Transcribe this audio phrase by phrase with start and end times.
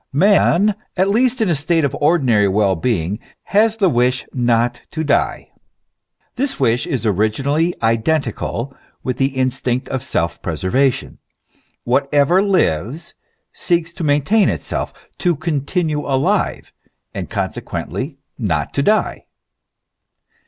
[0.11, 3.19] Man, at least in a state of ordinary well being,
[3.53, 5.51] has the wish not to die.
[6.37, 11.19] This wish is originally identical with the instinct of self preservation.
[11.83, 13.13] Whatever lives
[13.53, 16.73] seeks to maintain itself, to continue alive,
[17.13, 19.25] and consequently not to die.